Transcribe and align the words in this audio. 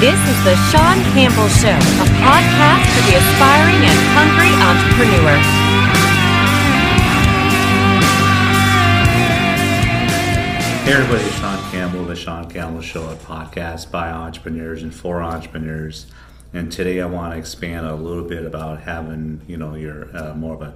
This 0.00 0.18
is 0.18 0.44
the 0.44 0.56
Sean 0.70 0.96
Campbell 1.12 1.46
Show, 1.48 1.76
a 1.76 2.06
podcast 2.24 2.86
for 2.88 3.02
the 3.04 3.18
aspiring 3.18 3.84
and 3.84 3.98
hungry 4.16 4.48
entrepreneur. 4.56 5.36
Hey 10.86 10.92
everybody, 10.94 11.22
it's 11.22 11.38
Sean 11.38 11.70
Campbell, 11.70 12.04
the 12.06 12.16
Sean 12.16 12.48
Campbell 12.48 12.80
Show, 12.80 13.10
a 13.10 13.16
podcast 13.16 13.90
by 13.90 14.10
entrepreneurs 14.10 14.82
and 14.82 14.94
for 14.94 15.20
entrepreneurs. 15.20 16.06
And 16.54 16.72
today 16.72 17.02
I 17.02 17.04
want 17.04 17.34
to 17.34 17.38
expand 17.38 17.84
a 17.84 17.94
little 17.94 18.24
bit 18.24 18.46
about 18.46 18.80
having, 18.80 19.42
you 19.46 19.58
know, 19.58 19.74
your 19.74 20.16
uh, 20.16 20.32
more 20.32 20.54
of 20.54 20.62
a 20.62 20.74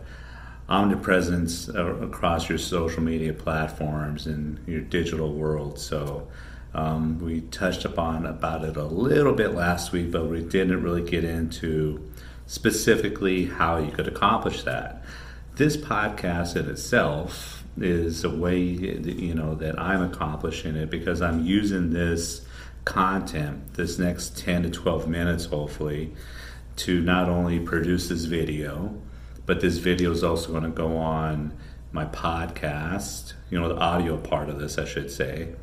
omnipresence 0.69 1.71
uh, 1.71 1.97
across 2.03 2.51
your 2.51 2.59
social 2.59 3.03
media 3.03 3.33
platforms 3.33 4.27
and 4.27 4.63
your 4.69 4.83
digital 4.83 5.33
world. 5.33 5.79
So 5.79 6.29
um, 6.75 7.21
we 7.21 7.41
touched 7.41 7.85
upon 7.85 8.27
about 8.27 8.65
it 8.65 8.77
a 8.77 8.85
little 8.85 9.33
bit 9.33 9.55
last 9.55 9.93
week, 9.93 10.11
but 10.11 10.27
we 10.27 10.43
didn't 10.43 10.83
really 10.83 11.09
get 11.09 11.25
into 11.25 12.11
specifically 12.47 13.47
how 13.47 13.79
you 13.79 13.93
could 13.93 14.09
accomplish 14.09 14.63
that. 14.65 15.03
This 15.55 15.77
podcast 15.77 16.57
in 16.57 16.69
itself 16.69 17.65
is 17.79 18.25
a 18.25 18.31
way 18.31 18.59
you 18.59 19.35
know 19.35 19.55
that 19.57 19.79
I'm 19.79 20.03
accomplishing 20.03 20.77
it 20.77 20.91
because 20.91 21.23
I'm 21.23 21.45
using 21.45 21.91
this 21.91 22.45
content, 22.85 23.75
this 23.75 23.99
next 23.99 24.37
10 24.39 24.65
to 24.65 24.71
12 24.71 25.09
minutes, 25.09 25.47
hopefully, 25.47 26.13
to 26.77 27.01
not 27.01 27.29
only 27.29 27.61
produce 27.61 28.09
this 28.09 28.25
video, 28.25 29.01
but 29.47 29.61
this 29.61 29.79
video 29.79 30.11
is 30.11 30.25
also 30.25 30.51
going 30.51 30.65
to 30.65 30.71
go 30.71 30.97
on 30.97 31.57
my 31.93 32.05
podcast, 32.05 33.35
you 33.51 33.61
know, 33.61 33.69
the 33.69 33.79
audio 33.79 34.17
part 34.17 34.49
of 34.49 34.59
this, 34.59 34.77
I 34.77 34.85
should 34.85 35.11
say. 35.11 35.55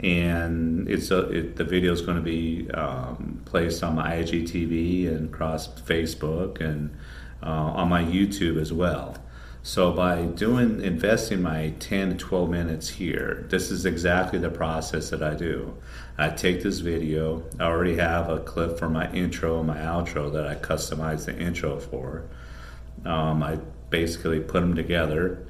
And 0.00 0.88
it's 0.88 1.10
a, 1.10 1.28
it, 1.30 1.56
the 1.56 1.64
video 1.64 1.92
is 1.92 2.00
going 2.00 2.16
to 2.16 2.22
be 2.22 2.70
um, 2.72 3.42
placed 3.44 3.82
on 3.84 3.94
my 3.94 4.16
IGTV 4.16 5.08
and 5.08 5.32
across 5.32 5.68
Facebook 5.68 6.60
and 6.60 6.96
uh, 7.42 7.46
on 7.46 7.88
my 7.88 8.02
YouTube 8.02 8.60
as 8.60 8.72
well. 8.72 9.16
So 9.64 9.92
by 9.92 10.22
doing 10.22 10.80
investing 10.82 11.40
my 11.40 11.72
10 11.78 12.10
to 12.10 12.16
12 12.16 12.50
minutes 12.50 12.88
here, 12.88 13.46
this 13.48 13.70
is 13.70 13.86
exactly 13.86 14.40
the 14.40 14.50
process 14.50 15.10
that 15.10 15.22
I 15.22 15.34
do. 15.34 15.76
I 16.18 16.30
take 16.30 16.64
this 16.64 16.80
video. 16.80 17.44
I 17.60 17.64
already 17.64 17.96
have 17.96 18.28
a 18.28 18.40
clip 18.40 18.76
for 18.76 18.88
my 18.88 19.10
intro 19.12 19.58
and 19.58 19.68
my 19.68 19.78
outro 19.78 20.32
that 20.32 20.48
I 20.48 20.56
customize 20.56 21.26
the 21.26 21.38
intro 21.38 21.78
for. 21.78 22.24
Um, 23.04 23.44
I 23.44 23.58
basically 23.88 24.40
put 24.40 24.60
them 24.60 24.74
together. 24.74 25.46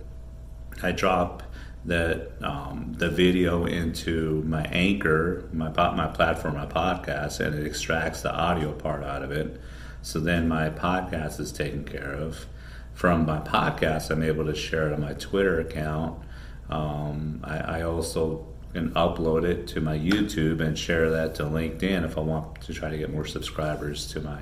I 0.83 0.93
drop 0.93 1.43
that 1.85 2.33
um, 2.43 2.95
the 2.99 3.09
video 3.09 3.65
into 3.65 4.43
my 4.47 4.63
anchor, 4.65 5.49
my 5.53 5.69
my 5.69 6.07
platform, 6.07 6.55
my 6.55 6.67
podcast, 6.67 7.41
and 7.41 7.55
it 7.55 7.67
extracts 7.67 8.23
the 8.23 8.33
audio 8.33 8.73
part 8.73 9.03
out 9.03 9.23
of 9.23 9.33
it. 9.33 9.61
So 10.03 10.21
then 10.21 10.49
my 10.49 10.71
podcast 10.71 11.41
is 11.41 11.53
taken 11.53 11.85
care 11.85 12.13
of. 12.13 12.47
From 12.95 13.25
my 13.25 13.39
podcast, 13.39 14.11
I'm 14.11 14.23
able 14.23 14.45
to 14.45 14.55
share 14.55 14.89
it 14.89 14.93
on 14.93 15.01
my 15.01 15.15
Twitter 15.15 15.61
account. 15.61 16.23
Um, 16.69 17.41
I, 17.43 17.59
I 17.59 17.83
also 17.83 18.47
can 18.73 18.91
upload 18.91 19.45
it 19.45 19.67
to 19.69 19.81
my 19.81 19.99
YouTube 19.99 20.61
and 20.61 20.79
share 20.79 21.11
that 21.11 21.35
to 21.37 21.45
LinkedIn 21.45 22.05
if 22.05 22.17
I 22.17 22.21
want 22.21 22.61
to 22.63 22.73
try 22.73 22.91
to 22.91 22.97
get 22.97 23.13
more 23.13 23.27
subscribers 23.27 24.07
to 24.13 24.21
my 24.21 24.41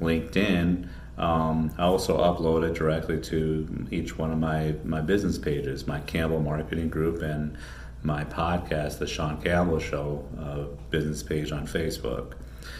LinkedIn. 0.00 0.88
Um, 1.16 1.72
I 1.78 1.84
also 1.84 2.18
upload 2.18 2.68
it 2.68 2.74
directly 2.74 3.20
to 3.20 3.86
each 3.90 4.18
one 4.18 4.32
of 4.32 4.38
my, 4.38 4.74
my 4.84 5.00
business 5.00 5.38
pages, 5.38 5.86
my 5.86 6.00
Campbell 6.00 6.40
Marketing 6.40 6.88
Group 6.88 7.22
and 7.22 7.56
my 8.02 8.24
podcast, 8.24 8.98
The 8.98 9.06
Sean 9.06 9.40
Campbell 9.40 9.78
Show 9.78 10.24
uh, 10.38 10.64
business 10.90 11.22
page 11.22 11.52
on 11.52 11.66
Facebook. 11.66 12.32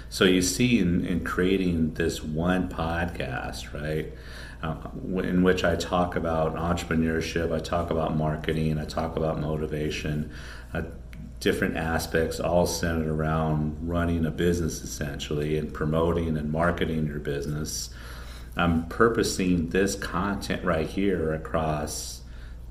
So 0.08 0.24
you 0.24 0.42
see, 0.42 0.78
in, 0.78 1.04
in 1.06 1.24
creating 1.24 1.94
this 1.94 2.22
one 2.22 2.68
podcast, 2.68 3.72
right, 3.72 4.12
uh, 4.62 4.76
in 5.22 5.42
which 5.42 5.64
I 5.64 5.76
talk 5.76 6.16
about 6.16 6.56
entrepreneurship, 6.56 7.52
I 7.52 7.60
talk 7.60 7.90
about 7.90 8.16
marketing, 8.16 8.78
I 8.78 8.84
talk 8.84 9.16
about 9.16 9.40
motivation, 9.40 10.32
uh, 10.72 10.82
different 11.40 11.76
aspects 11.76 12.40
all 12.40 12.66
centered 12.66 13.08
around 13.08 13.76
running 13.86 14.24
a 14.24 14.30
business 14.30 14.82
essentially 14.82 15.58
and 15.58 15.72
promoting 15.72 16.36
and 16.38 16.50
marketing 16.50 17.06
your 17.06 17.18
business. 17.18 17.90
I'm 18.56 18.86
purposing 18.86 19.70
this 19.70 19.96
content 19.96 20.64
right 20.64 20.86
here 20.86 21.32
across 21.32 22.22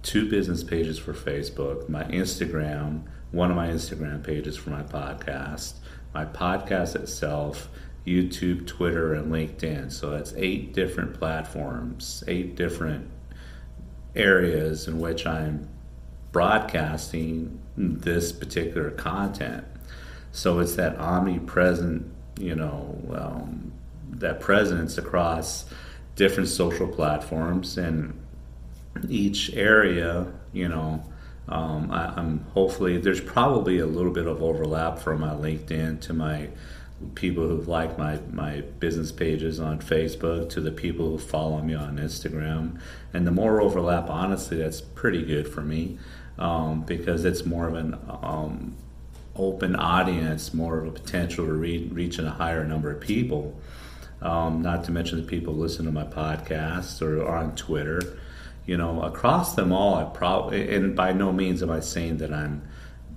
two 0.02 0.30
business 0.30 0.64
pages 0.64 0.98
for 0.98 1.14
Facebook, 1.14 1.90
my 1.90 2.04
Instagram, 2.06 3.04
one 3.32 3.50
of 3.50 3.58
my 3.58 3.68
Instagram 3.68 4.24
pages 4.24 4.56
for 4.56 4.70
my 4.70 4.84
podcast, 4.84 5.74
my 6.14 6.26
podcast 6.26 6.96
itself, 6.96 7.70
YouTube, 8.06 8.68
Twitter, 8.68 9.14
and 9.14 9.32
LinkedIn. 9.32 9.92
So 9.92 10.12
that's 10.12 10.34
eight 10.38 10.74
different 10.74 11.16
platforms, 11.16 12.24
eight 12.28 12.56
different 12.56 13.10
areas 14.16 14.88
in 14.88 15.00
which 15.00 15.26
I'm 15.26 15.68
broadcasting 16.32 17.60
this 17.76 18.32
particular 18.32 18.92
content. 18.92 19.66
So 20.32 20.60
it's 20.60 20.76
that 20.76 20.98
omnipresent, 20.98 22.12
you 22.40 22.56
know, 22.56 22.98
um, 23.16 23.74
that 24.20 24.40
presence 24.40 24.98
across 24.98 25.66
different 26.16 26.50
social 26.50 26.88
platforms 26.88 27.78
and 27.78 28.20
each 29.10 29.54
area, 29.54 30.32
you 30.52 30.68
know, 30.68 31.04
um, 31.48 31.92
I, 31.92 32.20
am 32.20 32.46
hopefully 32.54 32.98
there's 32.98 33.20
probably 33.20 33.80
a 33.80 33.86
little 33.86 34.12
bit 34.12 34.28
of 34.28 34.42
overlap 34.42 35.00
from 35.00 35.22
my 35.22 35.32
LinkedIn 35.32 36.02
to 36.02 36.14
my 36.14 36.50
people 37.16 37.48
who 37.48 37.62
like 37.64 37.98
my, 37.98 38.20
my 38.32 38.62
business 38.80 39.12
pages 39.12 39.60
on 39.60 39.80
Facebook 39.80 40.50
to 40.50 40.62
the 40.62 40.72
people 40.72 41.10
who 41.10 41.18
follow 41.18 41.62
me 41.62 41.74
on 41.74 41.98
Instagram. 41.98 42.80
And 43.14 43.28
the 43.28 43.32
more 43.32 43.60
overlap, 43.60 44.10
honestly, 44.10 44.58
that's 44.58 44.80
pretty 44.80 45.24
good 45.24 45.48
for 45.48 45.62
me 45.62 45.98
um, 46.38 46.84
because 46.84 47.26
it's 47.26 47.46
more 47.46 47.68
of 47.68 47.76
an 47.76 47.98
um, 48.22 48.76
open 49.36 49.76
audience, 49.76 50.54
more 50.54 50.80
of 50.80 50.88
a 50.88 50.92
potential 50.92 51.46
to 51.46 51.54
re- 51.54 51.90
reaching 51.92 52.26
a 52.26 52.32
higher 52.32 52.64
number 52.64 52.92
of 52.92 53.02
people. 53.02 53.60
Um, 54.24 54.62
not 54.62 54.86
to 54.86 54.92
mention 54.92 55.20
the 55.20 55.28
people 55.28 55.54
listen 55.54 55.86
to 55.86 55.92
my 55.92 56.06
podcast 56.06 57.02
or, 57.02 57.28
on 57.28 57.56
Twitter. 57.56 58.18
You 58.66 58.78
know, 58.78 59.02
across 59.04 59.56
them 59.56 59.74
all, 59.74 59.96
I 59.96 60.06
probably, 60.06 60.74
and 60.74 60.96
by 60.96 61.12
no 61.12 61.34
means 61.34 61.62
am 61.62 61.70
I 61.70 61.82
saying 61.82 62.18
that 62.18 62.34
I'm 62.34 62.64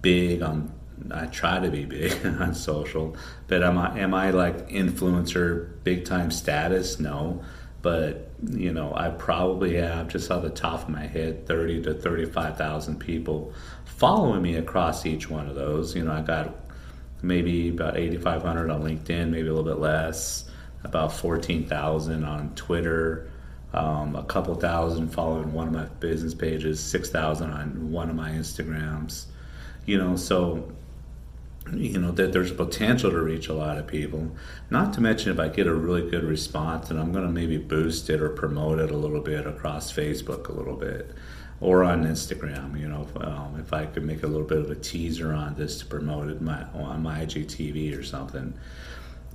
big 0.03 0.43
on 0.43 0.72
I 1.11 1.27
try 1.27 1.61
to 1.61 1.71
be 1.71 1.84
big 1.84 2.25
on 2.41 2.55
social, 2.55 3.17
but 3.49 3.62
am 3.62 3.78
I 3.78 3.99
am 3.99 4.15
I 4.15 4.31
like 4.31 4.69
influencer 4.69 5.83
big 5.84 6.05
time 6.05 6.31
status? 6.31 6.99
No, 6.99 7.44
but 7.83 8.31
you 8.43 8.73
know 8.73 8.93
I 8.94 9.11
probably 9.11 9.77
have 9.77 10.09
just 10.09 10.31
off 10.31 10.43
the 10.43 10.50
top 10.50 10.83
of 10.83 10.88
my 10.88 11.06
head 11.06 11.47
thirty 11.47 11.83
to 11.83 11.94
thirty 11.94 12.25
five 12.25 12.56
thousand 12.56 12.99
people 12.99 13.53
following 13.84 14.43
me 14.43 14.56
across 14.56 15.06
each 15.06 15.28
one 15.31 15.49
of 15.49 15.55
those. 15.55 15.94
You 15.94 16.05
know 16.05 16.12
I 16.12 16.23
got 16.23 16.55
maybe 17.23 17.69
about 17.69 17.97
eighty 17.97 18.17
five 18.17 18.43
hundred 18.43 18.71
on 18.71 18.83
LinkedIn, 18.83 19.31
maybe 19.31 19.49
a 19.49 19.55
little 19.55 19.71
bit 19.71 19.81
less, 19.81 20.49
about 20.84 21.12
fourteen 21.12 21.66
thousand 21.66 22.25
on 22.25 22.54
Twitter. 22.54 23.31
Um, 23.72 24.16
a 24.16 24.22
couple 24.22 24.54
thousand 24.54 25.09
following 25.09 25.53
one 25.53 25.69
of 25.69 25.75
my 25.75 25.84
business 26.00 26.34
pages, 26.34 26.81
six 26.81 27.10
thousand 27.10 27.50
on 27.50 27.92
one 27.92 28.09
of 28.09 28.16
my 28.16 28.31
Instagrams, 28.31 29.26
you 29.84 29.98
know. 29.98 30.16
So 30.16 30.72
you 31.72 31.98
know 31.98 32.12
that 32.12 32.32
there's 32.32 32.53
potential 32.53 33.10
to 33.10 33.20
reach 33.20 33.48
a 33.48 33.53
lot 33.53 33.76
of 33.76 33.87
people 33.87 34.31
not 34.70 34.92
to 34.92 35.00
mention 35.00 35.32
if 35.32 35.41
i 35.41 35.48
get 35.48 35.66
a 35.66 35.75
really 35.75 36.09
good 36.09 36.22
response 36.22 36.91
and 36.91 37.00
i'm 37.00 37.12
going 37.12 37.25
to 37.25 37.31
maybe 37.31 37.56
boost 37.56 38.08
it 38.08 38.20
or 38.20 38.28
promote 38.28 38.78
it 38.78 38.91
a 38.91 38.97
little 38.97 39.20
bit 39.20 39.47
across 39.47 39.93
facebook 39.93 40.48
a 40.48 40.53
little 40.53 40.76
bit 40.76 41.10
or 41.60 41.82
on 41.82 42.04
instagram 42.04 42.78
you 42.78 42.87
know 42.87 43.06
um, 43.20 43.58
if 43.58 43.72
i 43.72 43.84
could 43.84 44.04
make 44.04 44.22
a 44.22 44.26
little 44.26 44.46
bit 44.46 44.58
of 44.58 44.70
a 44.70 44.76
teaser 44.76 45.32
on 45.32 45.55
this 45.56 45.78
to 45.78 45.87
promote 45.87 46.28
it 46.28 46.40
my, 46.40 46.62
on 46.75 47.02
my 47.02 47.25
igtv 47.25 47.99
or 47.99 48.02
something 48.02 48.55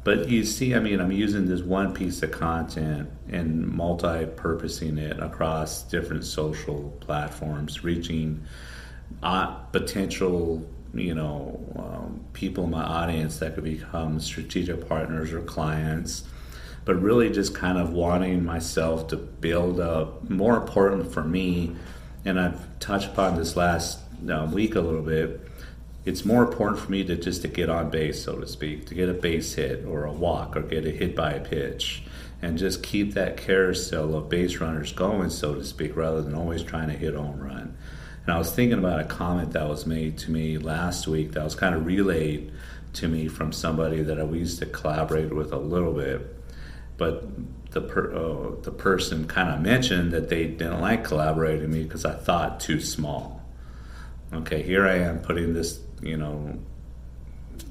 but 0.03 0.30
you 0.30 0.44
see 0.44 0.74
i 0.75 0.80
mean 0.80 1.00
i'm 1.00 1.12
using 1.12 1.48
this 1.48 1.62
one 1.62 1.94
piece 1.94 2.21
of 2.24 2.31
content 2.31 3.09
and 3.30 3.68
multi-purposing 3.68 4.98
it 4.98 5.19
across 5.19 5.83
different 5.83 6.24
social 6.24 6.95
platforms 7.00 7.83
reaching 7.83 8.44
uh, 9.24 9.48
potential 9.71 10.68
you 10.94 11.13
know 11.13 11.59
um, 11.77 12.24
people 12.33 12.65
in 12.65 12.71
my 12.71 12.83
audience 12.83 13.39
that 13.39 13.56
could 13.56 13.63
become 13.63 14.19
strategic 14.19 14.88
partners 14.88 15.31
or 15.31 15.42
clients 15.42 16.24
but 16.86 16.95
really 16.95 17.30
just 17.30 17.53
kind 17.53 17.77
of 17.77 17.94
wanting 17.94 18.44
myself 18.44 19.07
to 19.09 19.15
build 19.15 19.80
up 19.80 20.27
more 20.30 20.57
important 20.57 21.12
for 21.12 21.24
me. 21.24 21.75
And 22.25 22.39
i've 22.39 22.80
touched 22.80 23.09
upon 23.09 23.36
this 23.36 23.56
last 23.56 24.00
uh, 24.30 24.48
week 24.51 24.75
a 24.75 24.81
little 24.81 25.01
bit 25.01 25.42
it's 26.03 26.25
more 26.25 26.44
important 26.44 26.80
for 26.80 26.92
me 26.92 27.03
to 27.03 27.15
just 27.15 27.44
to 27.44 27.48
get 27.48 27.69
on 27.69 27.89
base 27.89 28.24
so 28.24 28.38
to 28.38 28.48
speak 28.48 28.86
to 28.86 28.95
get 28.95 29.09
a 29.09 29.13
base 29.13 29.53
hit 29.53 29.86
or 29.86 30.06
a 30.06 30.12
walk 30.12 30.56
or 30.56 30.62
get 30.62 30.86
a 30.86 30.92
hit 30.92 31.15
by 31.15 31.31
a 31.31 31.39
pitch 31.39 32.03
and 32.42 32.57
just 32.57 32.81
keep 32.81 33.13
that 33.13 33.38
carousel 33.38 34.15
of 34.15 34.30
base 34.30 34.57
runners 34.57 34.92
going 34.94 35.30
so 35.30 35.56
to 35.56 35.63
speak 35.63 35.95
rather 35.95 36.21
than 36.21 36.33
always 36.33 36.63
trying 36.63 36.88
to 36.88 36.95
hit 36.95 37.13
home 37.13 37.39
run 37.39 37.75
And 38.25 38.33
I 38.33 38.38
was 38.38 38.51
thinking 38.51 38.80
about 38.80 39.00
a 39.00 39.06
comment 39.06 39.53
that 39.53 39.68
was 39.68 39.86
made 39.86 40.18
to 40.19 40.31
me 40.31 40.57
last 40.57 41.07
week 41.07 41.33
that 41.33 41.44
was 41.44 41.56
kind 41.56 41.75
of 41.75 41.86
relayed 41.86 42.51
to 42.94 43.07
me 43.07 43.27
from 43.27 43.51
somebody 43.51 44.01
that 44.03 44.19
I 44.19 44.24
used 44.24 44.59
to 44.59 44.65
collaborate 44.65 45.33
with 45.33 45.53
a 45.53 45.57
little 45.57 45.94
bit. 45.94 46.36
But 46.98 47.24
the 47.71 47.81
per, 47.81 48.13
uh, 48.13 48.62
the 48.62 48.71
person 48.71 49.27
kind 49.27 49.50
of 49.50 49.62
mentioned 49.62 50.12
that 50.12 50.30
they 50.30 50.45
didn't 50.45 50.81
like 50.81 51.03
collaborating 51.03 51.62
with 51.62 51.69
me 51.71 51.83
because 51.83 52.06
I 52.06 52.13
thought 52.13 52.59
too 52.59 52.80
small. 52.80 53.40
Okay, 54.33 54.61
here 54.61 54.87
I 54.87 54.95
am 54.95 55.19
putting 55.19 55.53
this, 55.53 55.81
you 56.01 56.15
know, 56.15 56.57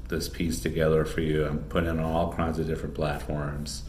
this 0.09 0.29
piece 0.29 0.61
together 0.61 1.07
for 1.07 1.23
you. 1.23 1.47
I'm 1.47 1.61
putting 1.61 1.89
it 1.89 1.93
on 1.93 2.01
all 2.01 2.35
kinds 2.35 2.59
of 2.59 2.67
different 2.67 2.95
platforms. 2.95 3.83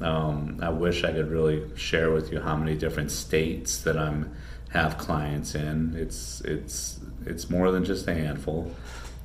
Um, 0.00 0.58
I 0.60 0.68
wish 0.68 1.04
I 1.04 1.12
could 1.12 1.30
really 1.30 1.62
share 1.74 2.10
with 2.10 2.30
you 2.30 2.40
how 2.40 2.56
many 2.56 2.76
different 2.76 3.10
states 3.10 3.78
that 3.82 3.96
I'm 3.96 4.34
have 4.70 4.98
clients 4.98 5.54
in. 5.54 5.94
It's 5.96 6.40
it's 6.42 6.98
it's 7.24 7.48
more 7.48 7.70
than 7.70 7.84
just 7.84 8.08
a 8.08 8.14
handful, 8.14 8.74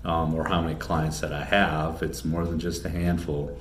um, 0.05 0.33
or 0.33 0.47
how 0.47 0.61
many 0.61 0.75
clients 0.75 1.19
that 1.21 1.33
I 1.33 1.43
have. 1.43 2.03
It's 2.03 2.23
more 2.23 2.45
than 2.45 2.59
just 2.59 2.85
a 2.85 2.89
handful, 2.89 3.57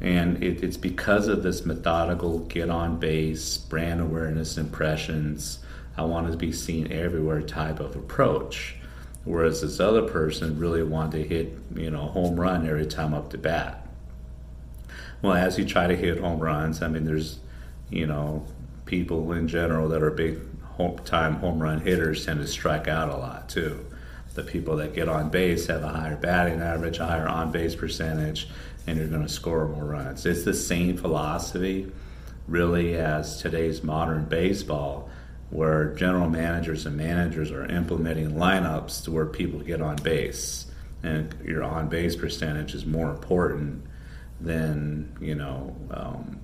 and 0.00 0.42
it, 0.42 0.62
it's 0.62 0.76
because 0.76 1.28
of 1.28 1.42
this 1.42 1.64
methodical 1.64 2.40
get 2.40 2.70
on 2.70 2.98
base 2.98 3.56
brand 3.56 4.00
awareness 4.00 4.56
impressions. 4.58 5.58
I 5.96 6.02
want 6.02 6.30
to 6.30 6.36
be 6.36 6.52
seen 6.52 6.90
everywhere 6.92 7.42
type 7.42 7.80
of 7.80 7.96
approach. 7.96 8.76
Whereas 9.24 9.60
this 9.60 9.78
other 9.78 10.02
person 10.02 10.58
really 10.58 10.82
wanted 10.82 11.22
to 11.22 11.28
hit, 11.28 11.52
you 11.76 11.90
know, 11.90 12.06
home 12.06 12.38
run 12.38 12.66
every 12.66 12.86
time 12.86 13.14
up 13.14 13.30
to 13.30 13.38
bat. 13.38 13.86
Well, 15.20 15.34
as 15.34 15.58
you 15.58 15.64
try 15.64 15.86
to 15.86 15.94
hit 15.94 16.18
home 16.18 16.40
runs, 16.40 16.82
I 16.82 16.88
mean, 16.88 17.04
there's, 17.04 17.38
you 17.88 18.06
know, 18.06 18.44
people 18.84 19.32
in 19.32 19.46
general 19.46 19.88
that 19.90 20.02
are 20.02 20.10
big 20.10 20.40
home 20.64 20.98
time 21.04 21.36
home 21.36 21.62
run 21.62 21.80
hitters 21.80 22.26
tend 22.26 22.40
to 22.40 22.46
strike 22.46 22.88
out 22.88 23.08
a 23.08 23.16
lot 23.16 23.48
too. 23.48 23.86
The 24.34 24.42
people 24.42 24.76
that 24.76 24.94
get 24.94 25.08
on 25.08 25.28
base 25.28 25.66
have 25.66 25.82
a 25.82 25.88
higher 25.88 26.16
batting 26.16 26.60
average, 26.60 26.98
a 26.98 27.06
higher 27.06 27.28
on 27.28 27.52
base 27.52 27.74
percentage, 27.74 28.48
and 28.86 28.98
you're 28.98 29.08
going 29.08 29.22
to 29.22 29.28
score 29.28 29.68
more 29.68 29.84
runs. 29.84 30.26
It's 30.26 30.42
the 30.42 30.54
same 30.54 30.96
philosophy, 30.96 31.92
really, 32.48 32.96
as 32.96 33.40
today's 33.40 33.84
modern 33.84 34.24
baseball, 34.24 35.10
where 35.52 35.94
general 35.94 36.30
managers 36.30 36.86
and 36.86 36.96
managers 36.96 37.50
are 37.50 37.66
implementing 37.66 38.30
lineups 38.30 39.04
to 39.04 39.10
where 39.10 39.26
people 39.26 39.60
get 39.60 39.82
on 39.82 39.96
base, 39.96 40.66
and 41.02 41.34
your 41.44 41.62
on 41.62 41.88
base 41.88 42.16
percentage 42.16 42.74
is 42.74 42.86
more 42.86 43.10
important 43.10 43.84
than 44.40 45.14
you 45.20 45.34
know 45.34 45.76
um, 45.90 46.40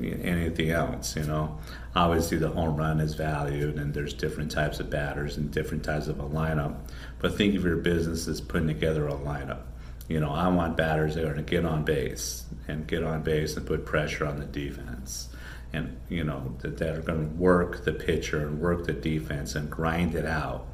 anything 0.00 0.70
else. 0.70 1.16
You 1.16 1.24
know, 1.24 1.58
obviously 1.96 2.38
the 2.38 2.48
home 2.48 2.76
run 2.76 3.00
is 3.00 3.14
valued, 3.14 3.76
and 3.76 3.92
there's 3.92 4.14
different 4.14 4.52
types 4.52 4.78
of 4.78 4.88
batters 4.88 5.36
and 5.36 5.50
different 5.50 5.82
types 5.84 6.06
of 6.06 6.20
a 6.20 6.24
lineup. 6.24 6.76
But 7.18 7.36
think 7.36 7.56
of 7.56 7.64
your 7.64 7.78
business 7.78 8.28
as 8.28 8.40
putting 8.40 8.68
together 8.68 9.08
a 9.08 9.14
lineup. 9.14 9.62
You 10.08 10.20
know, 10.20 10.30
I 10.30 10.46
want 10.48 10.76
batters 10.76 11.16
that 11.16 11.24
are 11.24 11.32
going 11.32 11.44
to 11.44 11.50
get 11.50 11.64
on 11.64 11.84
base 11.84 12.44
and 12.68 12.86
get 12.86 13.02
on 13.02 13.22
base 13.22 13.56
and 13.56 13.66
put 13.66 13.84
pressure 13.84 14.26
on 14.26 14.38
the 14.38 14.44
defense. 14.44 15.28
And, 15.72 15.98
you 16.08 16.22
know, 16.22 16.54
that, 16.58 16.76
that 16.78 16.96
are 16.96 17.02
going 17.02 17.30
to 17.30 17.34
work 17.36 17.84
the 17.84 17.92
pitcher 17.92 18.46
and 18.46 18.60
work 18.60 18.84
the 18.84 18.92
defense 18.92 19.54
and 19.54 19.70
grind 19.70 20.14
it 20.14 20.26
out. 20.26 20.66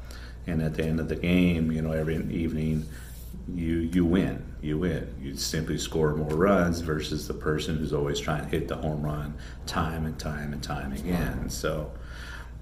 And 0.45 0.61
at 0.61 0.73
the 0.75 0.83
end 0.83 0.99
of 0.99 1.07
the 1.07 1.15
game, 1.15 1.71
you 1.71 1.81
know, 1.81 1.91
every 1.91 2.15
evening, 2.15 2.85
you 3.55 3.89
you 3.93 4.05
win. 4.05 4.43
You 4.61 4.77
win. 4.79 5.13
You 5.21 5.35
simply 5.35 5.77
score 5.77 6.13
more 6.15 6.35
runs 6.35 6.81
versus 6.81 7.27
the 7.27 7.33
person 7.33 7.77
who's 7.77 7.93
always 7.93 8.19
trying 8.19 8.43
to 8.43 8.49
hit 8.49 8.67
the 8.67 8.75
home 8.75 9.03
run 9.03 9.35
time 9.65 10.05
and 10.05 10.17
time 10.19 10.53
and 10.53 10.61
time 10.61 10.91
again. 10.93 11.49
So, 11.49 11.91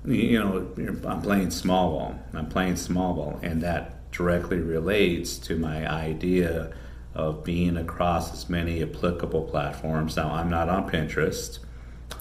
you 0.06 0.40
know, 0.40 0.68
I'm 1.06 1.22
playing 1.22 1.52
small 1.52 1.92
ball. 1.92 2.20
I'm 2.34 2.48
playing 2.50 2.76
small 2.76 3.14
ball, 3.14 3.40
and 3.42 3.62
that 3.64 4.12
directly 4.12 4.60
relates 4.60 5.38
to 5.40 5.58
my 5.58 5.90
idea 5.90 6.74
of 7.14 7.44
being 7.44 7.78
across 7.78 8.32
as 8.32 8.50
many 8.50 8.84
applicable 8.84 9.44
platforms. 9.44 10.16
Now, 10.16 10.32
I'm 10.32 10.50
not 10.50 10.70
on 10.70 10.90
Pinterest. 10.90 11.60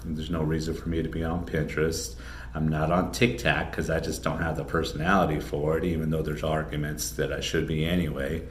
There's 0.04 0.30
no 0.30 0.42
reason 0.42 0.74
for 0.74 0.88
me 0.88 1.02
to 1.02 1.08
be 1.08 1.24
on 1.24 1.46
Pinterest. 1.46 2.14
I'm 2.54 2.68
not 2.68 2.90
on 2.90 3.12
TikTok 3.12 3.70
because 3.70 3.90
I 3.90 4.00
just 4.00 4.22
don't 4.22 4.40
have 4.40 4.56
the 4.56 4.64
personality 4.64 5.40
for 5.40 5.76
it, 5.76 5.84
even 5.84 6.10
though 6.10 6.22
there's 6.22 6.42
arguments 6.42 7.10
that 7.12 7.32
I 7.32 7.40
should 7.40 7.66
be 7.66 7.84
anyway. 7.84 8.42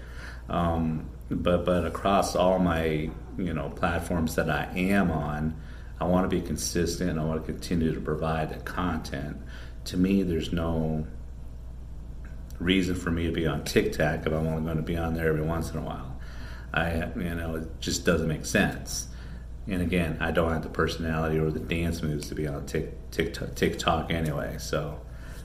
Um, 0.50 1.10
but 1.30 1.66
but 1.66 1.86
across 1.86 2.36
all 2.36 2.60
my 2.60 3.10
you 3.38 3.54
know 3.54 3.70
platforms 3.70 4.36
that 4.36 4.50
I 4.50 4.70
am 4.76 5.12
on, 5.12 5.56
I 6.00 6.06
want 6.06 6.30
to 6.30 6.36
be 6.36 6.46
consistent. 6.46 7.18
I 7.18 7.24
want 7.24 7.46
to 7.46 7.52
continue 7.52 7.94
to 7.94 8.02
provide 8.02 8.52
the 8.52 8.60
content. 8.60 9.38
To 9.86 9.98
me, 9.98 10.24
there's 10.24 10.54
no 10.54 11.08
reason 12.60 12.96
for 12.96 13.12
me 13.12 13.26
to 13.26 13.32
be 13.32 13.48
on 13.48 13.64
TikTok 13.64 14.26
if 14.26 14.28
I'm 14.28 14.48
only 14.48 14.64
going 14.64 14.78
to 14.78 14.84
be 14.84 14.98
on 14.98 15.16
there 15.16 15.30
every 15.30 15.42
once 15.42 15.72
in 15.72 15.80
a 15.80 15.82
while. 15.82 16.20
I 16.74 17.10
you 17.16 17.36
know 17.36 17.56
it 17.56 17.80
just 17.80 18.06
doesn't 18.06 18.28
make 18.28 18.46
sense. 18.46 19.08
And 19.68 19.82
again, 19.82 20.18
I 20.20 20.32
don't 20.32 20.52
have 20.52 20.64
the 20.64 20.70
personality 20.70 21.40
or 21.40 21.50
the 21.50 21.60
dance 21.60 22.04
moves 22.04 22.28
to 22.30 22.36
be 22.36 22.48
on 22.48 22.66
TikTok, 22.66 23.56
TikTok 23.56 24.12
anyway. 24.12 24.58
So 24.60 25.00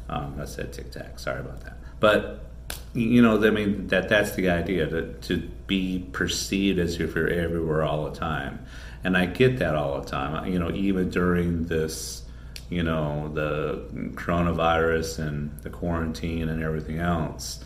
um, 0.08 0.38
I 0.40 0.44
said 0.44 0.72
TikTok. 0.72 1.18
Sorry 1.18 1.40
about 1.40 1.60
that. 1.62 1.78
But 2.00 2.44
you 2.92 3.22
know, 3.22 3.42
I 3.44 3.50
mean 3.50 3.86
that 3.88 4.08
that's 4.08 4.32
the 4.32 4.50
idea 4.50 4.86
to 4.88 5.36
be 5.66 6.06
perceived 6.12 6.78
as 6.78 6.98
if 7.00 7.14
you're 7.14 7.28
everywhere 7.28 7.84
all 7.84 8.10
the 8.10 8.18
time, 8.18 8.64
and 9.04 9.16
I 9.16 9.26
get 9.26 9.58
that 9.60 9.74
all 9.74 10.00
the 10.00 10.08
time. 10.08 10.52
You 10.52 10.58
know, 10.58 10.70
even 10.72 11.08
during 11.10 11.66
this, 11.66 12.22
you 12.68 12.82
know, 12.82 13.30
the 13.32 13.86
coronavirus 14.14 15.20
and 15.20 15.56
the 15.62 15.70
quarantine 15.70 16.48
and 16.48 16.62
everything 16.62 16.98
else, 16.98 17.64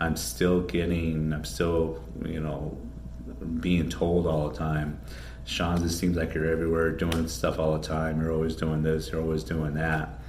I'm 0.00 0.16
still 0.16 0.62
getting, 0.62 1.32
I'm 1.32 1.44
still, 1.44 2.02
you 2.24 2.40
know, 2.40 2.76
being 3.60 3.90
told 3.90 4.26
all 4.26 4.48
the 4.48 4.56
time 4.56 5.00
Sean, 5.44 5.82
it 5.82 5.90
seems 5.90 6.16
like 6.16 6.34
you're 6.34 6.50
everywhere 6.50 6.90
doing 6.90 7.26
stuff 7.28 7.58
all 7.58 7.76
the 7.76 7.86
time. 7.86 8.20
You're 8.20 8.32
always 8.32 8.54
doing 8.54 8.82
this, 8.82 9.10
you're 9.10 9.20
always 9.20 9.44
doing 9.44 9.74
that. 9.74 10.20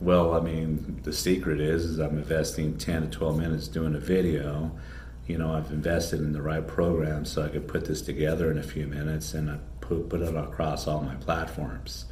Well, 0.00 0.34
I 0.34 0.40
mean, 0.40 1.00
the 1.04 1.12
secret 1.12 1.60
is, 1.60 1.84
is 1.84 1.98
I'm 1.98 2.18
investing 2.18 2.76
10 2.76 3.02
to 3.02 3.08
12 3.08 3.38
minutes 3.38 3.68
doing 3.68 3.94
a 3.94 4.00
video. 4.00 4.72
You 5.26 5.38
know, 5.38 5.54
I've 5.54 5.70
invested 5.70 6.20
in 6.20 6.32
the 6.32 6.42
right 6.42 6.66
program 6.66 7.24
so 7.24 7.44
I 7.44 7.48
could 7.48 7.68
put 7.68 7.84
this 7.84 8.02
together 8.02 8.50
in 8.50 8.58
a 8.58 8.62
few 8.62 8.86
minutes 8.86 9.34
and 9.34 9.50
I 9.50 9.58
put, 9.80 10.08
put 10.08 10.20
it 10.20 10.34
across 10.34 10.88
all 10.88 11.02
my 11.02 11.14
platforms. 11.16 12.06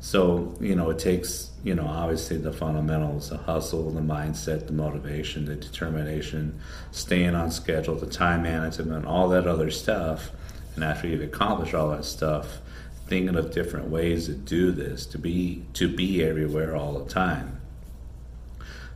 So, 0.00 0.56
you 0.60 0.74
know, 0.74 0.90
it 0.90 0.98
takes, 0.98 1.50
you 1.62 1.74
know, 1.74 1.86
obviously 1.86 2.36
the 2.36 2.52
fundamentals, 2.52 3.30
the 3.30 3.38
hustle, 3.38 3.90
the 3.90 4.00
mindset, 4.00 4.66
the 4.66 4.72
motivation, 4.72 5.44
the 5.44 5.54
determination, 5.54 6.60
staying 6.90 7.34
on 7.34 7.50
schedule, 7.50 7.94
the 7.94 8.06
time 8.06 8.42
management, 8.42 9.06
all 9.06 9.28
that 9.30 9.46
other 9.46 9.70
stuff 9.70 10.32
and 10.76 10.84
after 10.84 11.08
you've 11.08 11.22
accomplished 11.22 11.74
all 11.74 11.90
that 11.90 12.04
stuff, 12.04 12.60
thinking 13.06 13.36
of 13.36 13.52
different 13.52 13.88
ways 13.88 14.26
to 14.26 14.34
do 14.34 14.70
this, 14.70 15.06
to 15.06 15.18
be 15.18 15.64
to 15.74 15.88
be 15.88 16.22
everywhere 16.22 16.76
all 16.76 16.98
the 16.98 17.10
time. 17.10 17.60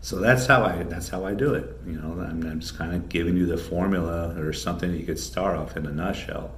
So 0.03 0.17
that's 0.17 0.47
how 0.47 0.63
I 0.63 0.83
that's 0.85 1.09
how 1.09 1.25
I 1.25 1.35
do 1.35 1.55
it. 1.55 1.77
You 1.87 2.01
know, 2.01 2.13
I'm, 2.13 2.43
I'm 2.43 2.61
just 2.61 2.79
kind 2.79 2.95
of 2.95 3.09
giving 3.09 3.37
you 3.37 3.47
the 3.47 3.59
formula 3.59 4.35
or 4.39 4.53
something 4.53 4.95
you 4.95 5.05
could 5.05 5.19
start 5.19 5.57
off 5.57 5.77
in 5.77 5.87
a 5.87 5.93
nutshell. 5.93 6.55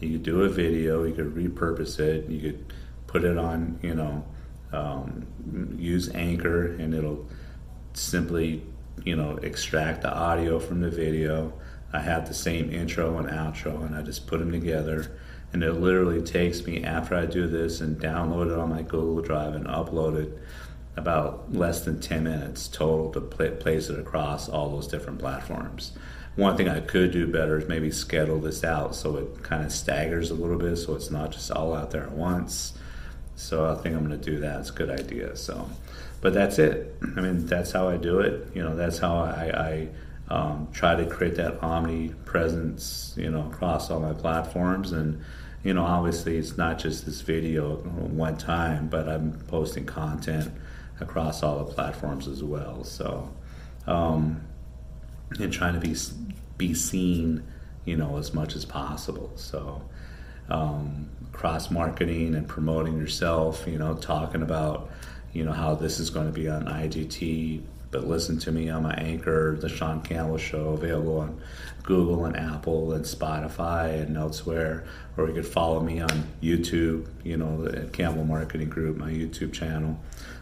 You 0.00 0.12
could 0.12 0.22
do 0.22 0.42
a 0.42 0.48
video, 0.48 1.04
you 1.04 1.14
could 1.14 1.34
repurpose 1.34 1.98
it, 1.98 2.28
you 2.28 2.40
could 2.40 2.72
put 3.06 3.24
it 3.24 3.38
on, 3.38 3.78
you 3.82 3.94
know, 3.94 4.24
um, 4.72 5.26
use 5.78 6.10
Anchor, 6.14 6.72
and 6.72 6.92
it'll 6.92 7.26
simply, 7.94 8.62
you 9.04 9.16
know, 9.16 9.38
extract 9.38 10.02
the 10.02 10.12
audio 10.12 10.58
from 10.58 10.80
the 10.80 10.90
video 10.90 11.52
I 11.92 12.00
have 12.00 12.28
the 12.28 12.34
same 12.34 12.70
intro 12.70 13.18
and 13.18 13.28
outro, 13.28 13.84
and 13.84 13.94
I 13.94 14.02
just 14.02 14.26
put 14.26 14.40
them 14.40 14.52
together. 14.52 15.16
And 15.52 15.62
it 15.62 15.74
literally 15.74 16.22
takes 16.22 16.66
me 16.66 16.84
after 16.84 17.14
I 17.14 17.26
do 17.26 17.46
this 17.46 17.80
and 17.80 17.98
download 17.98 18.52
it 18.52 18.58
on 18.58 18.70
my 18.70 18.82
Google 18.82 19.22
Drive 19.22 19.54
and 19.54 19.66
upload 19.66 20.20
it 20.22 20.38
about 20.96 21.52
less 21.52 21.84
than 21.84 22.00
10 22.00 22.24
minutes 22.24 22.68
total 22.68 23.12
to 23.12 23.20
play, 23.20 23.50
place 23.50 23.88
it 23.88 23.98
across 23.98 24.48
all 24.48 24.70
those 24.70 24.88
different 24.88 25.18
platforms. 25.18 25.92
One 26.36 26.56
thing 26.56 26.68
I 26.68 26.80
could 26.80 27.12
do 27.12 27.26
better 27.26 27.58
is 27.58 27.68
maybe 27.68 27.90
schedule 27.90 28.40
this 28.40 28.64
out 28.64 28.94
so 28.94 29.16
it 29.16 29.42
kind 29.42 29.64
of 29.64 29.72
staggers 29.72 30.30
a 30.30 30.34
little 30.34 30.58
bit 30.58 30.76
so 30.76 30.94
it's 30.94 31.10
not 31.10 31.32
just 31.32 31.50
all 31.50 31.74
out 31.74 31.90
there 31.90 32.02
at 32.02 32.12
once. 32.12 32.74
So 33.36 33.70
I 33.70 33.74
think 33.76 33.94
I'm 33.94 34.06
going 34.06 34.18
to 34.18 34.30
do 34.30 34.40
that. 34.40 34.60
It's 34.60 34.70
a 34.70 34.72
good 34.72 34.90
idea. 34.90 35.36
So, 35.36 35.70
but 36.20 36.34
that's 36.34 36.58
it. 36.58 36.94
I 37.16 37.20
mean, 37.20 37.46
that's 37.46 37.72
how 37.72 37.88
I 37.88 37.96
do 37.96 38.20
it. 38.20 38.48
You 38.54 38.62
know, 38.62 38.74
that's 38.74 38.98
how 38.98 39.16
I, 39.16 39.52
I 39.54 39.88
um, 40.28 40.68
try 40.72 40.94
to 40.96 41.06
create 41.06 41.36
that 41.36 41.62
omnipresence, 41.62 43.14
you 43.16 43.30
know, 43.30 43.46
across 43.46 43.90
all 43.90 44.00
my 44.00 44.12
platforms. 44.12 44.92
And, 44.92 45.22
you 45.62 45.72
know, 45.74 45.84
obviously 45.84 46.36
it's 46.36 46.56
not 46.56 46.78
just 46.78 47.06
this 47.06 47.20
video 47.20 47.76
one 47.76 48.36
time, 48.36 48.88
but 48.88 49.08
I'm 49.08 49.38
posting 49.46 49.86
content 49.86 50.52
across 51.00 51.42
all 51.42 51.58
the 51.58 51.72
platforms 51.72 52.26
as 52.26 52.42
well. 52.42 52.82
So, 52.84 53.30
um, 53.86 54.40
and 55.38 55.52
trying 55.52 55.74
to 55.74 55.80
be 55.80 55.94
be 56.56 56.72
seen, 56.72 57.42
you 57.84 57.96
know, 57.96 58.16
as 58.16 58.32
much 58.32 58.56
as 58.56 58.64
possible. 58.64 59.30
So, 59.36 59.82
um, 60.48 61.10
cross 61.32 61.70
marketing 61.70 62.34
and 62.34 62.48
promoting 62.48 62.96
yourself, 62.96 63.66
you 63.66 63.78
know, 63.78 63.94
talking 63.94 64.42
about, 64.42 64.90
you 65.32 65.44
know, 65.44 65.52
how 65.52 65.74
this 65.74 66.00
is 66.00 66.10
going 66.10 66.26
to 66.26 66.32
be 66.32 66.48
on 66.48 66.64
IGT 66.64 67.62
but 67.90 68.06
listen 68.06 68.38
to 68.40 68.52
me 68.52 68.68
on 68.68 68.82
my 68.82 68.94
anchor, 68.94 69.56
The 69.60 69.68
Sean 69.68 70.02
Campbell 70.02 70.38
Show, 70.38 70.70
available 70.70 71.20
on 71.20 71.40
Google 71.82 72.24
and 72.24 72.36
Apple 72.36 72.92
and 72.92 73.04
Spotify 73.04 74.02
and 74.02 74.16
elsewhere. 74.16 74.84
Or 75.16 75.28
you 75.28 75.34
could 75.34 75.46
follow 75.46 75.80
me 75.80 76.00
on 76.00 76.26
YouTube, 76.42 77.06
you 77.24 77.36
know, 77.36 77.62
the 77.64 77.86
Campbell 77.88 78.24
Marketing 78.24 78.68
Group, 78.68 78.96
my 78.96 79.10
YouTube 79.10 79.52
channel. 79.52 79.98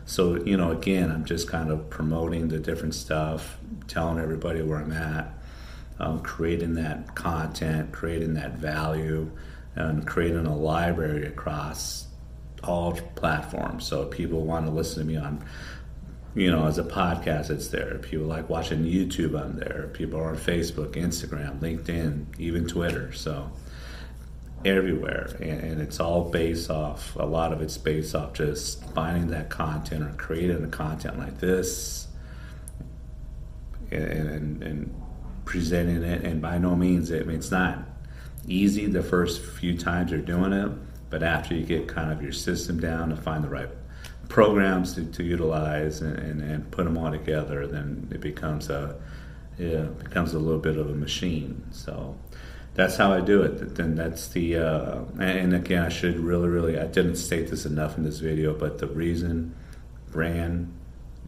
So, 0.07 0.43
you 0.43 0.57
know, 0.57 0.73
again, 0.73 1.11
I'm 1.11 1.25
just 1.25 1.49
kind 1.49 1.71
of 1.71 1.89
promoting 1.91 2.49
the 2.49 2.59
different 2.59 2.95
stuff, 2.95 3.59
telling 3.89 4.19
everybody 4.19 4.63
where 4.63 4.79
I'm 4.79 4.93
at, 4.93 5.33
um, 5.99 6.23
creating 6.23 6.75
that 6.75 7.15
content, 7.15 7.93
creating 7.93 8.35
that 8.35 8.53
value, 8.53 9.31
and 9.77 10.07
creating 10.07 10.47
a 10.47 10.57
library 10.57 11.27
across 11.27 12.07
all 12.63 12.93
platforms. 13.15 13.87
So 13.87 14.07
people 14.07 14.45
want 14.45 14.67
to 14.67 14.73
listen 14.73 15.01
to 15.01 15.05
me 15.05 15.17
on 15.17 15.45
you 16.35 16.51
know, 16.51 16.67
as 16.67 16.79
a 16.79 16.83
podcast, 16.83 17.51
it's 17.51 17.69
there. 17.69 17.99
People 17.99 18.27
like 18.27 18.49
watching 18.49 18.85
YouTube 18.85 19.41
on 19.41 19.57
there. 19.57 19.91
People 19.93 20.19
are 20.19 20.31
on 20.31 20.37
Facebook, 20.37 20.93
Instagram, 20.93 21.61
LinkedIn, 21.61 22.27
even 22.39 22.67
Twitter. 22.67 23.13
So 23.13 23.51
everywhere, 24.65 25.37
and, 25.41 25.61
and, 25.61 25.81
it's 25.81 26.01
all 26.01 26.31
based 26.31 26.71
off. 26.71 27.15
A 27.17 27.25
lot 27.25 27.53
of 27.53 27.61
it's 27.61 27.79
based 27.79 28.15
off 28.15 28.33
just 28.33 28.83
finding 28.95 29.29
that 29.29 29.51
content 29.51 30.03
or 30.03 30.15
creating 30.17 30.63
the 30.63 30.69
content 30.69 31.19
like 31.19 31.39
this, 31.39 32.09
and, 33.91 34.03
and, 34.03 34.63
and 34.63 35.03
presenting 35.45 36.03
it. 36.03 36.25
And 36.25 36.43
by 36.43 36.59
no 36.59 36.75
means, 36.75 37.11
it, 37.11 37.29
it's 37.29 37.51
not 37.51 37.79
easy 38.49 38.87
the 38.87 39.03
first 39.03 39.41
few 39.41 39.77
times 39.77 40.11
you're 40.11 40.21
doing 40.21 40.53
it, 40.53 40.73
but 41.11 41.23
after 41.23 41.55
you 41.55 41.65
get 41.65 41.87
kind 41.87 42.11
of 42.11 42.23
your 42.23 42.33
system 42.33 42.81
down 42.81 43.11
to 43.11 43.17
find 43.17 43.45
the 43.45 43.49
right 43.49 43.69
programs 44.35 44.95
to, 44.95 45.05
to 45.05 45.23
utilize 45.23 46.01
and, 46.01 46.19
and, 46.19 46.43
and, 46.43 46.69
put 46.73 46.85
them 46.87 46.99
all 46.99 47.09
together, 47.09 47.69
then 47.69 48.09
it 48.11 48.21
becomes 48.21 48.69
a 48.69 48.97
yeah, 49.59 49.83
becomes 49.83 50.35
a 50.35 50.41
little 50.41 50.59
bit 50.59 50.77
of 50.77 50.91
a 50.91 50.93
machine. 50.93 51.65
So 51.71 52.17
that's 52.75 52.97
how 52.97 53.13
I 53.13 53.21
do 53.21 53.43
it. 53.43 53.77
Then 53.77 53.95
that's 53.95 54.27
the 54.31 54.57
uh, 54.57 55.03
and 55.21 55.55
again, 55.55 55.85
I 55.85 55.89
should 55.89 56.19
really, 56.19 56.49
really 56.49 56.77
I 56.77 56.87
didn't 56.87 57.15
state 57.15 57.49
this 57.49 57.65
enough 57.65 57.97
in 57.97 58.03
this 58.03 58.19
video, 58.19 58.53
but 58.53 58.79
the 58.79 58.89
reason 58.89 59.55
brand 60.11 60.73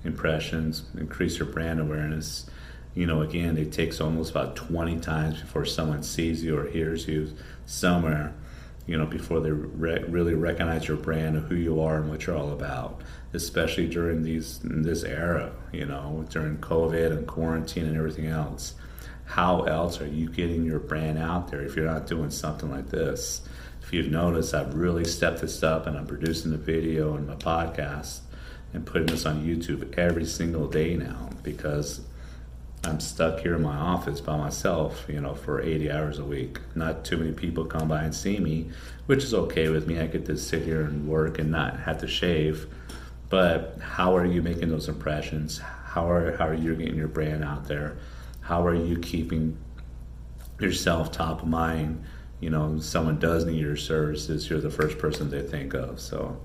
impressions 0.03 0.83
increase 0.99 1.39
your 1.39 1.47
brand 1.47 1.79
awareness. 1.79 2.51
You 2.97 3.07
know, 3.07 3.21
again, 3.21 3.57
it 3.57 3.71
takes 3.71 4.01
almost 4.01 4.33
about 4.33 4.57
20 4.57 4.99
times 4.99 5.41
before 5.41 5.65
someone 5.65 6.03
sees 6.03 6.43
you 6.43 6.59
or 6.59 6.67
hears 6.67 7.07
you 7.07 7.33
somewhere 7.67 8.35
you 8.87 8.97
know, 8.97 9.07
before 9.07 9.41
they 9.41 9.51
re- 9.51 10.05
really 10.09 10.35
recognize 10.35 10.87
your 10.87 10.97
brand 10.97 11.37
and 11.37 11.47
who 11.49 11.57
you 11.57 11.81
are 11.81 11.97
and 11.97 12.09
what 12.09 12.27
you're 12.27 12.37
all 12.37 12.53
about, 12.53 13.01
especially 13.33 13.89
during 13.89 14.23
these 14.23 14.61
this 14.63 15.03
era, 15.03 15.53
you 15.73 15.85
know, 15.85 16.25
during 16.31 16.59
COVID 16.59 17.11
and 17.11 17.27
quarantine 17.27 17.87
and 17.87 17.97
everything 17.97 18.27
else. 18.27 18.75
How 19.25 19.63
else 19.63 20.01
are 20.01 20.07
you 20.07 20.29
getting 20.29 20.65
your 20.65 20.79
brand 20.79 21.19
out 21.19 21.51
there 21.51 21.63
if 21.63 21.75
you're 21.75 21.85
not 21.85 22.07
doing 22.07 22.31
something 22.31 22.71
like 22.71 22.91
this? 22.91 23.47
If 23.83 23.93
you've 23.93 24.11
noticed, 24.11 24.55
I've 24.55 24.75
really 24.75 25.05
stepped 25.05 25.41
this 25.41 25.63
up 25.63 25.87
and 25.87 25.97
I'm 25.97 26.07
producing 26.07 26.53
the 26.53 26.57
video 26.57 27.15
and 27.15 27.27
my 27.27 27.35
podcast 27.35 28.21
and 28.73 28.87
putting 28.87 29.07
this 29.07 29.27
on 29.27 29.45
YouTube 29.45 29.99
every 29.99 30.25
single 30.27 30.69
day 30.69 30.97
now 30.97 31.31
because 31.43 32.01
I'm 32.87 33.01
stuck 33.01 33.41
here 33.41 33.57
in 33.57 33.63
my 33.63 33.77
office 33.77 34.21
by 34.21 34.37
myself, 34.37 35.05
you 35.09 35.21
know, 35.21 35.35
for 35.35 35.61
80 35.61 35.91
hours 35.91 36.19
a 36.19 36.25
week. 36.25 36.61
Not 36.75 37.05
too 37.05 37.17
many 37.17 37.33
people 37.33 37.65
come 37.65 37.89
by 37.89 38.05
and 38.05 38.15
see 38.15 38.39
me, 38.39 38.71
which 39.07 39.25
is 39.25 39.35
okay 39.35 39.69
with 39.69 39.89
me. 39.89 39.99
I 39.99 40.07
get 40.07 40.27
to 40.27 40.37
sit 40.37 40.63
here 40.63 40.83
and 40.83 41.09
work 41.09 41.39
and 41.39 41.51
not 41.51 41.81
have 41.81 41.99
to 41.99 42.07
shave. 42.07 42.69
But 43.29 43.79
how 43.81 44.17
are 44.17 44.25
you 44.25 44.41
making 44.41 44.69
those 44.69 44.89
impressions? 44.89 45.59
How 45.59 46.09
are 46.09 46.37
how 46.37 46.47
are 46.47 46.55
you 46.55 46.77
getting 46.77 46.97
your 46.97 47.09
brand 47.09 47.43
out 47.43 47.67
there? 47.67 47.97
How 48.41 48.65
are 48.65 48.75
you 48.75 48.99
keeping 48.99 49.57
yourself 50.61 51.11
top 51.11 51.43
of 51.43 51.49
mind? 51.49 52.05
You 52.39 52.51
know, 52.51 52.79
someone 52.79 53.19
does 53.19 53.47
need 53.47 53.61
your 53.61 53.77
services, 53.77 54.49
you're 54.49 54.61
the 54.61 54.71
first 54.71 54.99
person 54.99 55.31
they 55.31 55.43
think 55.43 55.75
of. 55.75 56.01
So 56.01 56.39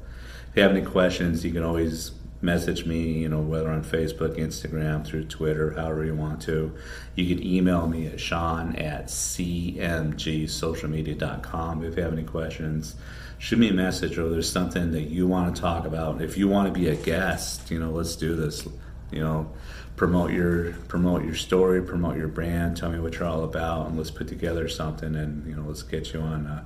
if 0.50 0.56
you 0.56 0.64
have 0.64 0.72
any 0.72 0.86
questions, 0.86 1.46
you 1.46 1.52
can 1.52 1.64
always 1.64 2.12
message 2.42 2.86
me, 2.86 3.14
you 3.14 3.30
know, 3.30 3.40
whether 3.40 3.70
on 3.70 3.84
Facebook, 3.84 4.38
Instagram, 4.38 5.06
through 5.06 5.24
Twitter, 5.26 5.72
however 5.72 6.06
you 6.06 6.16
want 6.16 6.42
to. 6.44 6.74
You 7.16 7.36
can 7.36 7.46
email 7.46 7.88
me 7.88 8.08
at 8.08 8.18
Sean 8.20 8.76
at 8.76 9.08
cmgsocialmedia.com 9.08 11.84
if 11.84 11.96
you 11.96 12.04
have 12.04 12.14
any 12.14 12.24
questions. 12.24 12.96
Shoot 13.38 13.60
me 13.60 13.70
a 13.70 13.74
message 13.74 14.18
or 14.18 14.28
there's 14.30 14.52
something 14.52 14.92
that 14.92 15.04
you 15.04 15.28
want 15.28 15.56
to 15.56 15.62
talk 15.62 15.86
about. 15.86 16.22
If 16.22 16.38
you 16.38 16.48
want 16.48 16.74
to 16.74 16.80
be 16.80 16.88
a 16.90 16.96
guest, 16.96 17.70
you 17.72 17.80
know, 17.80 17.92
let's 17.92 18.16
do 18.16 18.36
this. 18.36 18.68
You 19.12 19.20
know, 19.20 19.52
promote 19.96 20.32
your 20.32 20.74
promote 20.88 21.26
your 21.26 21.36
story, 21.36 21.82
promote 21.82 22.18
your 22.18 22.28
brand, 22.28 22.78
tell 22.78 22.92
me 22.92 23.00
what 23.00 23.16
you're 23.16 23.28
all 23.28 23.44
about, 23.44 23.88
and 23.88 23.98
let's 23.98 24.12
put 24.12 24.28
together 24.28 24.70
something 24.70 25.16
and 25.16 25.48
you 25.48 25.56
know, 25.56 25.64
let's 25.68 25.84
get 25.84 26.14
you 26.14 26.22
on 26.22 26.48
uh, 26.48 26.64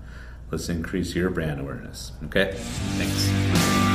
let's 0.51 0.70
increase 0.70 1.15
your 1.15 1.29
brand 1.29 1.60
awareness. 1.60 2.12
Okay? 2.25 2.53
Thanks. 2.55 3.94